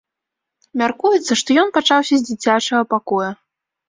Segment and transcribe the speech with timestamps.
[0.81, 3.29] Мяркуецца, што ён пачаўся з дзіцячага пакоя.